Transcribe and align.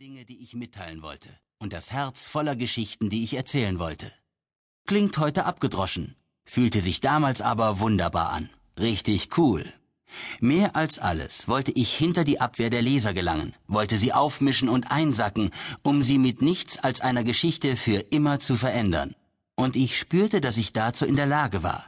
Dinge, 0.00 0.24
die 0.24 0.42
ich 0.42 0.54
mitteilen 0.54 1.02
wollte, 1.02 1.28
und 1.58 1.72
das 1.72 1.92
Herz 1.92 2.26
voller 2.26 2.56
Geschichten, 2.56 3.10
die 3.10 3.22
ich 3.22 3.34
erzählen 3.34 3.78
wollte. 3.78 4.10
Klingt 4.86 5.16
heute 5.18 5.44
abgedroschen, 5.44 6.16
fühlte 6.44 6.80
sich 6.80 7.00
damals 7.00 7.40
aber 7.40 7.78
wunderbar 7.78 8.30
an. 8.30 8.50
Richtig 8.76 9.38
cool. 9.38 9.72
Mehr 10.40 10.74
als 10.74 10.98
alles 10.98 11.46
wollte 11.46 11.70
ich 11.70 11.94
hinter 11.94 12.24
die 12.24 12.40
Abwehr 12.40 12.70
der 12.70 12.82
Leser 12.82 13.14
gelangen, 13.14 13.54
wollte 13.68 13.96
sie 13.96 14.12
aufmischen 14.12 14.68
und 14.68 14.90
einsacken, 14.90 15.50
um 15.82 16.02
sie 16.02 16.18
mit 16.18 16.42
nichts 16.42 16.78
als 16.78 17.00
einer 17.00 17.22
Geschichte 17.22 17.76
für 17.76 17.98
immer 18.10 18.40
zu 18.40 18.56
verändern. 18.56 19.14
Und 19.54 19.76
ich 19.76 19.96
spürte, 19.96 20.40
dass 20.40 20.56
ich 20.56 20.72
dazu 20.72 21.06
in 21.06 21.14
der 21.14 21.26
Lage 21.26 21.62
war. 21.62 21.86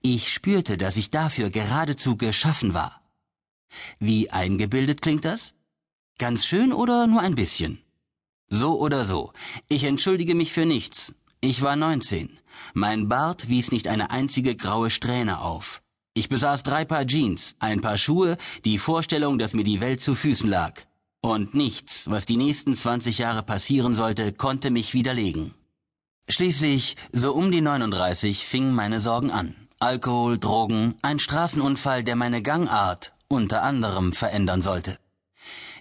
Ich 0.00 0.32
spürte, 0.32 0.78
dass 0.78 0.96
ich 0.96 1.10
dafür 1.10 1.50
geradezu 1.50 2.16
geschaffen 2.16 2.72
war. 2.72 3.02
Wie 3.98 4.30
eingebildet 4.30 5.02
klingt 5.02 5.24
das? 5.24 5.54
Ganz 6.18 6.44
schön 6.44 6.72
oder 6.72 7.06
nur 7.06 7.20
ein 7.20 7.36
bisschen? 7.36 7.80
So 8.50 8.80
oder 8.80 9.04
so. 9.04 9.32
Ich 9.68 9.84
entschuldige 9.84 10.34
mich 10.34 10.52
für 10.52 10.66
nichts. 10.66 11.14
Ich 11.40 11.62
war 11.62 11.76
19. 11.76 12.40
Mein 12.74 13.08
Bart 13.08 13.48
wies 13.48 13.70
nicht 13.70 13.86
eine 13.86 14.10
einzige 14.10 14.56
graue 14.56 14.90
Strähne 14.90 15.40
auf. 15.40 15.80
Ich 16.14 16.28
besaß 16.28 16.64
drei 16.64 16.84
Paar 16.84 17.06
Jeans, 17.06 17.54
ein 17.60 17.80
Paar 17.80 17.98
Schuhe, 17.98 18.36
die 18.64 18.78
Vorstellung, 18.78 19.38
dass 19.38 19.54
mir 19.54 19.62
die 19.62 19.80
Welt 19.80 20.00
zu 20.00 20.16
Füßen 20.16 20.50
lag. 20.50 20.80
Und 21.20 21.54
nichts, 21.54 22.10
was 22.10 22.26
die 22.26 22.36
nächsten 22.36 22.74
20 22.74 23.18
Jahre 23.18 23.44
passieren 23.44 23.94
sollte, 23.94 24.32
konnte 24.32 24.72
mich 24.72 24.94
widerlegen. 24.94 25.54
Schließlich, 26.28 26.96
so 27.12 27.32
um 27.32 27.52
die 27.52 27.60
39, 27.60 28.44
fingen 28.44 28.74
meine 28.74 28.98
Sorgen 28.98 29.30
an. 29.30 29.54
Alkohol, 29.78 30.38
Drogen, 30.38 30.96
ein 31.00 31.20
Straßenunfall, 31.20 32.02
der 32.02 32.16
meine 32.16 32.42
Gangart 32.42 33.12
unter 33.28 33.62
anderem 33.62 34.12
verändern 34.12 34.62
sollte. 34.62 34.98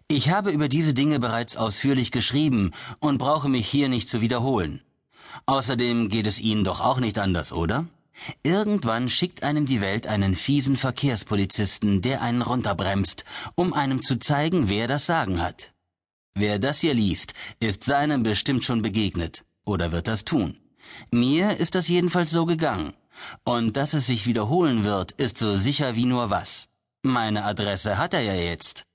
Ich 0.09 0.29
habe 0.29 0.51
über 0.51 0.69
diese 0.69 0.93
Dinge 0.93 1.19
bereits 1.19 1.57
ausführlich 1.57 2.11
geschrieben 2.11 2.71
und 2.99 3.17
brauche 3.17 3.49
mich 3.49 3.67
hier 3.67 3.89
nicht 3.89 4.09
zu 4.09 4.21
wiederholen. 4.21 4.81
Außerdem 5.45 6.07
geht 6.07 6.27
es 6.27 6.39
Ihnen 6.39 6.63
doch 6.63 6.79
auch 6.79 6.99
nicht 7.01 7.19
anders, 7.19 7.51
oder? 7.51 7.85
Irgendwann 8.41 9.09
schickt 9.09 9.43
einem 9.43 9.65
die 9.65 9.81
Welt 9.81 10.07
einen 10.07 10.37
fiesen 10.37 10.77
Verkehrspolizisten, 10.77 12.01
der 12.01 12.21
einen 12.21 12.41
runterbremst, 12.41 13.25
um 13.55 13.73
einem 13.73 14.01
zu 14.01 14.17
zeigen, 14.17 14.69
wer 14.69 14.87
das 14.87 15.05
Sagen 15.05 15.41
hat. 15.41 15.73
Wer 16.35 16.57
das 16.57 16.79
hier 16.79 16.93
liest, 16.93 17.33
ist 17.59 17.83
seinem 17.83 18.23
bestimmt 18.23 18.63
schon 18.63 18.81
begegnet 18.81 19.43
oder 19.65 19.91
wird 19.91 20.07
das 20.07 20.23
tun. 20.23 20.57
Mir 21.11 21.57
ist 21.57 21.75
das 21.75 21.89
jedenfalls 21.89 22.31
so 22.31 22.45
gegangen. 22.45 22.93
Und 23.43 23.75
dass 23.75 23.93
es 23.93 24.05
sich 24.07 24.25
wiederholen 24.25 24.85
wird, 24.85 25.11
ist 25.13 25.37
so 25.37 25.57
sicher 25.57 25.97
wie 25.97 26.05
nur 26.05 26.29
was. 26.29 26.69
Meine 27.03 27.43
Adresse 27.43 27.97
hat 27.97 28.13
er 28.13 28.21
ja 28.21 28.35
jetzt. 28.35 28.85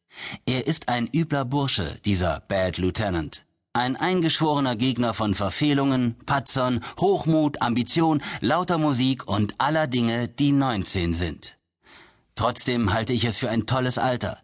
Er 0.47 0.67
ist 0.67 0.89
ein 0.89 1.09
übler 1.13 1.45
Bursche, 1.45 1.99
dieser 2.05 2.41
Bad 2.49 2.79
Lieutenant. 2.79 3.45
Ein 3.75 3.97
eingeschworener 3.97 4.77
Gegner 4.77 5.15
von 5.15 5.35
Verfehlungen, 5.35 6.17
Patzern, 6.27 6.85
Hochmut, 7.01 7.63
Ambition, 7.63 8.23
lauter 8.41 8.77
Musik 8.77 9.27
und 9.27 9.55
aller 9.59 9.87
Dinge, 9.87 10.29
die 10.29 10.53
19 10.53 11.15
sind. 11.15 11.57
Trotzdem 12.35 12.93
halte 12.93 13.13
ich 13.13 13.25
es 13.25 13.39
für 13.39 13.49
ein 13.49 13.67
tolles 13.67 13.97
Alter. 13.99 14.39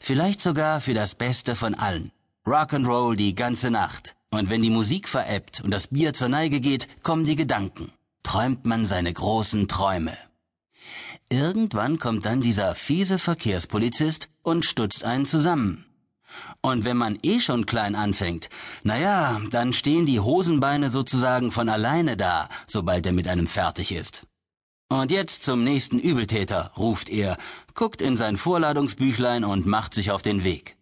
Vielleicht 0.00 0.40
sogar 0.40 0.80
für 0.80 0.94
das 0.94 1.14
Beste 1.14 1.56
von 1.56 1.74
allen. 1.74 2.10
Rock'n'Roll 2.46 3.16
die 3.16 3.34
ganze 3.34 3.70
Nacht. 3.70 4.16
Und 4.30 4.50
wenn 4.50 4.62
die 4.62 4.70
Musik 4.70 5.08
verebbt 5.08 5.60
und 5.60 5.70
das 5.70 5.88
Bier 5.88 6.12
zur 6.12 6.28
Neige 6.28 6.60
geht, 6.60 6.88
kommen 7.04 7.24
die 7.24 7.36
Gedanken. 7.36 7.92
Träumt 8.24 8.66
man 8.66 8.86
seine 8.86 9.12
großen 9.12 9.68
Träume. 9.68 10.16
Irgendwann 11.28 11.98
kommt 11.98 12.26
dann 12.26 12.40
dieser 12.40 12.74
fiese 12.74 13.18
Verkehrspolizist 13.18 14.28
und 14.44 14.64
stutzt 14.64 15.02
einen 15.02 15.26
zusammen. 15.26 15.84
Und 16.60 16.84
wenn 16.84 16.96
man 16.96 17.18
eh 17.22 17.40
schon 17.40 17.66
klein 17.66 17.94
anfängt, 17.94 18.48
na 18.82 18.98
ja, 18.98 19.40
dann 19.50 19.72
stehen 19.72 20.06
die 20.06 20.20
Hosenbeine 20.20 20.90
sozusagen 20.90 21.50
von 21.50 21.68
alleine 21.68 22.16
da, 22.16 22.48
sobald 22.66 23.06
er 23.06 23.12
mit 23.12 23.28
einem 23.28 23.46
fertig 23.46 23.92
ist. 23.92 24.26
Und 24.88 25.10
jetzt 25.10 25.42
zum 25.42 25.64
nächsten 25.64 25.98
Übeltäter, 25.98 26.72
ruft 26.76 27.08
er, 27.08 27.36
guckt 27.74 28.02
in 28.02 28.16
sein 28.16 28.36
Vorladungsbüchlein 28.36 29.44
und 29.44 29.66
macht 29.66 29.94
sich 29.94 30.10
auf 30.10 30.22
den 30.22 30.44
Weg. 30.44 30.76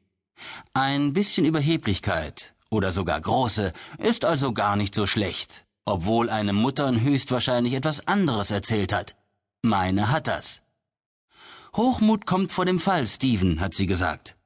Ein 0.74 1.12
bisschen 1.12 1.46
Überheblichkeit, 1.46 2.54
oder 2.70 2.90
sogar 2.90 3.20
große, 3.20 3.72
ist 3.98 4.24
also 4.24 4.52
gar 4.52 4.76
nicht 4.76 4.94
so 4.94 5.06
schlecht, 5.06 5.64
obwohl 5.84 6.30
eine 6.30 6.52
Muttern 6.52 7.00
höchstwahrscheinlich 7.00 7.74
etwas 7.74 8.06
anderes 8.08 8.50
erzählt 8.50 8.92
hat. 8.92 9.14
Meine 9.62 10.10
hat 10.10 10.26
das. 10.26 10.61
Hochmut 11.74 12.26
kommt 12.26 12.52
vor 12.52 12.66
dem 12.66 12.78
Fall, 12.78 13.06
Steven, 13.06 13.60
hat 13.60 13.72
sie 13.72 13.86
gesagt. 13.86 14.36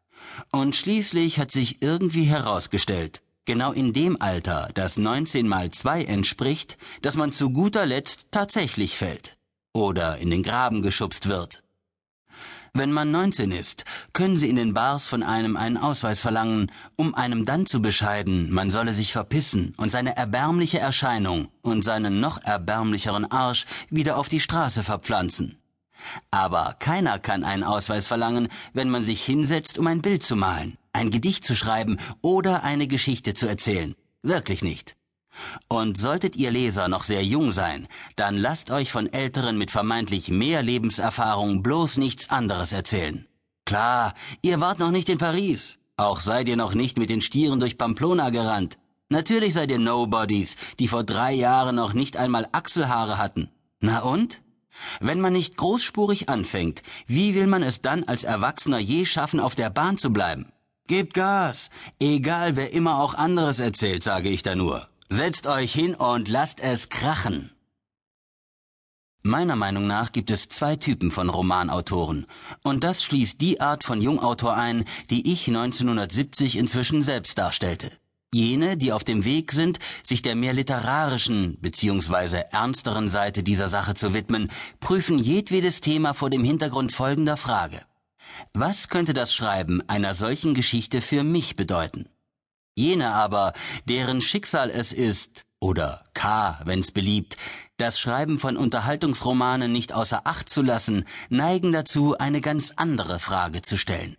Und 0.53 0.77
schließlich 0.77 1.41
hat 1.41 1.51
sich 1.51 1.83
irgendwie 1.83 2.25
herausgestellt, 2.25 3.21
genau 3.47 3.73
in 3.73 3.93
dem 3.93 4.23
Alter, 4.23 4.71
das 4.75 4.97
19 4.97 5.49
mal 5.49 5.73
2 5.73 6.05
entspricht, 6.05 6.77
dass 7.03 7.17
man 7.17 7.33
zu 7.33 7.51
guter 7.51 7.85
Letzt 7.85 8.27
tatsächlich 8.31 8.97
fällt 8.97 9.37
oder 9.73 10.19
in 10.19 10.31
den 10.31 10.45
Graben 10.45 10.83
geschubst 10.83 11.29
wird. 11.29 11.65
Wenn 12.73 12.93
man 12.93 13.11
19 13.11 13.51
ist, 13.51 13.85
können 14.13 14.37
Sie 14.37 14.49
in 14.49 14.57
den 14.57 14.75
Bars 14.75 15.09
von 15.09 15.25
einem 15.25 15.57
einen 15.57 15.79
Ausweis 15.79 16.21
verlangen, 16.21 16.71
um 16.95 17.15
einem 17.15 17.45
dann 17.45 17.67
zu 17.67 17.83
bescheiden, 17.83 18.53
man 18.53 18.71
solle 18.71 18.93
sich 18.93 19.13
verpissen 19.13 19.75
und 19.79 19.91
seine 19.91 20.17
erbärmliche 20.17 20.79
Erscheinung 20.79 21.49
und 21.63 21.83
seinen 21.83 22.21
noch 22.21 22.41
erbärmlicheren 22.45 23.29
Arsch 23.29 23.65
wieder 23.91 24.17
auf 24.17 24.29
die 24.29 24.41
Straße 24.41 24.85
verpflanzen. 24.85 25.59
Aber 26.31 26.77
keiner 26.79 27.19
kann 27.19 27.45
einen 27.45 27.65
Ausweis 27.65 28.07
verlangen, 28.07 28.49
wenn 28.73 28.91
man 28.91 29.03
sich 29.03 29.25
hinsetzt, 29.25 29.79
um 29.79 29.87
ein 29.87 30.03
Bild 30.03 30.23
zu 30.23 30.37
malen, 30.37 30.79
ein 30.93 31.11
Gedicht 31.11 31.45
zu 31.45 31.55
schreiben 31.55 31.99
oder 32.23 32.63
eine 32.63 32.87
Geschichte 32.87 33.35
zu 33.35 33.47
erzählen. 33.47 33.95
Wirklich 34.23 34.63
nicht. 34.63 34.97
Und 35.69 35.99
solltet 35.99 36.37
ihr 36.37 36.51
Leser 36.51 36.89
noch 36.89 37.05
sehr 37.05 37.25
jung 37.25 37.51
sein, 37.51 37.89
dann 38.17 38.37
lasst 38.37 38.71
euch 38.71 38.91
von 38.91 39.13
Älteren 39.13 39.59
mit 39.59 39.71
vermeintlich 39.71 40.29
mehr 40.29 40.63
Lebenserfahrung 40.63 41.63
bloß 41.63 41.99
nichts 41.99 42.31
anderes 42.31 42.73
erzählen. 42.73 43.27
Klar, 43.65 44.15
ihr 44.43 44.61
wart 44.61 44.79
noch 44.79 44.91
nicht 44.91 45.09
in 45.09 45.19
Paris. 45.19 45.79
Auch 45.97 46.21
seid 46.21 46.49
ihr 46.49 46.57
noch 46.57 46.75
nicht 46.75 46.99
mit 46.99 47.11
den 47.11 47.23
Stieren 47.23 47.59
durch 47.59 47.79
Pamplona 47.79 48.31
gerannt. 48.31 48.79
Natürlich 49.09 49.55
seid 49.55 49.71
ihr 49.71 49.79
Nobodies, 49.79 50.57
die 50.79 50.89
vor 50.89 51.05
drei 51.05 51.33
Jahren 51.33 51.77
noch 51.77 51.93
nicht 51.93 52.17
einmal 52.17 52.49
Achselhaare 52.53 53.19
hatten. 53.19 53.51
Na 53.81 54.01
und? 54.01 54.41
Wenn 55.01 55.21
man 55.21 55.33
nicht 55.33 55.57
großspurig 55.57 56.29
anfängt, 56.29 56.83
wie 57.07 57.35
will 57.35 57.47
man 57.47 57.63
es 57.63 57.83
dann 57.83 58.05
als 58.05 58.25
Erwachsener 58.25 58.79
je 58.79 59.05
schaffen, 59.05 59.41
auf 59.41 59.55
der 59.55 59.71
Bahn 59.71 59.99
zu 59.99 60.13
bleiben? 60.13 60.53
Gebt 60.87 61.15
Gas, 61.15 61.71
egal 61.99 62.57
wer 62.57 62.73
immer 62.73 62.99
auch 63.01 63.15
anderes 63.15 63.59
erzählt, 63.59 64.03
sage 64.03 64.29
ich 64.29 64.43
da 64.43 64.55
nur. 64.55 64.89
Setzt 65.09 65.47
euch 65.47 65.73
hin 65.73 65.95
und 65.95 66.29
lasst 66.29 66.61
es 66.61 66.89
krachen. 66.89 67.51
Meiner 69.23 69.57
Meinung 69.57 69.89
nach 69.89 70.13
gibt 70.13 70.31
es 70.31 70.49
zwei 70.49 70.77
Typen 70.77 71.11
von 71.11 71.29
Romanautoren, 71.29 72.27
und 72.63 72.85
das 72.85 73.03
schließt 73.03 73.41
die 73.41 73.61
Art 73.61 73.83
von 73.83 74.01
Jungautor 74.01 74.55
ein, 74.55 74.85
die 75.11 75.33
ich 75.33 75.49
1970 75.49 76.57
inzwischen 76.57 77.03
selbst 77.03 77.37
darstellte. 77.37 77.91
Jene, 78.37 78.77
die 78.77 78.93
auf 78.93 79.03
dem 79.03 79.25
Weg 79.25 79.51
sind, 79.53 79.79
sich 80.03 80.21
der 80.21 80.37
mehr 80.37 80.53
literarischen 80.53 81.57
bzw. 81.63 82.43
ernsteren 82.51 83.09
Seite 83.09 83.43
dieser 83.43 83.71
Sache 83.71 83.95
zu 83.95 84.13
widmen, 84.13 84.51
prüfen 84.79 85.19
jedwedes 85.19 85.81
Thema 85.81 86.13
vor 86.13 86.29
dem 86.29 86.45
Hintergrund 86.45 86.93
folgender 86.93 87.39
Frage. 87.39 87.81
Was 88.53 88.91
könnte 88.91 89.15
das 89.15 89.35
Schreiben 89.35 89.81
einer 89.89 90.15
solchen 90.15 90.53
Geschichte 90.53 91.01
für 91.01 91.25
mich 91.25 91.57
bedeuten? 91.57 92.11
Jene 92.75 93.13
aber, 93.13 93.55
deren 93.89 94.21
Schicksal 94.21 94.69
es 94.69 94.93
ist, 94.93 95.47
oder 95.59 96.05
K, 96.13 96.61
wenn's 96.67 96.91
beliebt, 96.91 97.39
das 97.79 97.99
Schreiben 97.99 98.39
von 98.39 98.59
Unterhaltungsromanen 98.59 99.73
nicht 99.73 99.95
außer 99.95 100.27
Acht 100.27 100.51
zu 100.51 100.61
lassen, 100.61 101.07
neigen 101.31 101.73
dazu, 101.73 102.19
eine 102.19 102.43
ganz 102.43 102.75
andere 102.77 103.19
Frage 103.19 103.63
zu 103.63 103.79
stellen. 103.79 104.19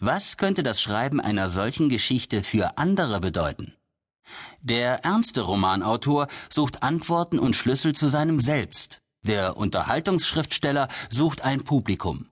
Was 0.00 0.36
könnte 0.36 0.62
das 0.62 0.82
Schreiben 0.82 1.20
einer 1.20 1.48
solchen 1.48 1.88
Geschichte 1.88 2.42
für 2.42 2.78
andere 2.78 3.20
bedeuten? 3.20 3.74
Der 4.60 5.04
ernste 5.04 5.42
Romanautor 5.42 6.26
sucht 6.48 6.82
Antworten 6.82 7.38
und 7.38 7.54
Schlüssel 7.54 7.94
zu 7.94 8.08
seinem 8.08 8.40
Selbst. 8.40 9.02
Der 9.22 9.56
Unterhaltungsschriftsteller 9.56 10.88
sucht 11.10 11.42
ein 11.42 11.64
Publikum. 11.64 12.28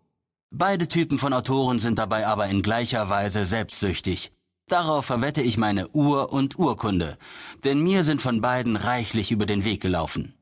Beide 0.50 0.88
Typen 0.88 1.18
von 1.18 1.32
Autoren 1.32 1.78
sind 1.78 1.98
dabei 1.98 2.26
aber 2.26 2.46
in 2.48 2.62
gleicher 2.62 3.08
Weise 3.08 3.46
selbstsüchtig. 3.46 4.32
Darauf 4.68 5.06
verwette 5.06 5.42
ich 5.42 5.56
meine 5.56 5.88
Uhr 5.88 6.32
und 6.32 6.58
Urkunde, 6.58 7.16
denn 7.64 7.80
mir 7.80 8.04
sind 8.04 8.20
von 8.20 8.40
beiden 8.40 8.76
reichlich 8.76 9.30
über 9.30 9.46
den 9.46 9.64
Weg 9.64 9.80
gelaufen. 9.80 10.34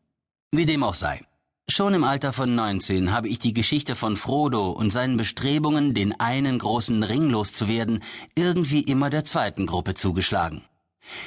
Wie 0.53 0.67
dem 0.67 0.83
auch 0.83 0.95
sei. 0.95 1.25
Schon 1.71 1.95
im 1.95 2.03
Alter 2.03 2.33
von 2.33 2.53
19 2.57 3.13
habe 3.13 3.29
ich 3.29 3.39
die 3.39 3.55
Geschichte 3.55 3.95
von 3.95 4.17
Frodo 4.17 4.71
und 4.71 4.91
seinen 4.91 5.17
Bestrebungen, 5.17 5.95
den 5.95 6.19
einen 6.19 6.59
großen 6.59 7.05
Ring 7.05 7.31
loszuwerden, 7.31 8.03
irgendwie 8.35 8.81
immer 8.81 9.09
der 9.09 9.25
zweiten 9.25 9.67
Gruppe 9.67 9.95
zugeschlagen. 9.95 10.65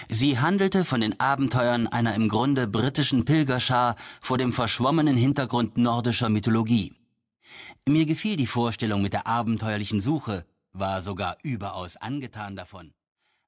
Sie 0.10 0.40
handelte 0.40 0.84
von 0.84 1.00
den 1.00 1.18
Abenteuern 1.18 1.88
einer 1.88 2.14
im 2.16 2.28
Grunde 2.28 2.68
britischen 2.68 3.24
Pilgerschar 3.24 3.96
vor 4.20 4.38
dem 4.38 4.52
verschwommenen 4.52 5.16
Hintergrund 5.16 5.78
nordischer 5.78 6.28
Mythologie. 6.28 6.94
Mir 7.88 8.06
gefiel 8.06 8.36
die 8.36 8.46
Vorstellung 8.46 9.02
mit 9.02 9.14
der 9.14 9.28
abenteuerlichen 9.28 10.02
Suche, 10.02 10.46
war 10.74 11.02
sogar 11.02 11.38
überaus 11.42 11.96
angetan 11.96 12.58
davon. 12.58 12.92